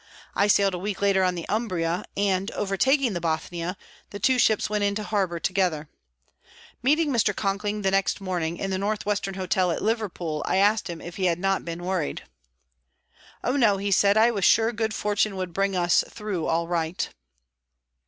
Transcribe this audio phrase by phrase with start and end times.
[0.35, 3.75] I sailed a week later on the "Umbria," and overtaking the "Bothnia,"
[4.09, 5.89] the two ships went into harbour together.
[6.81, 7.35] Meeting Mr.
[7.35, 11.17] Conkling the next morning, in the North Western Hotel, at Liverpool, I asked him if
[11.17, 12.23] he had not been worried.
[13.43, 16.67] "Oh, no," he said; "I was sure that good fortune would bring us through all
[16.67, 17.07] right."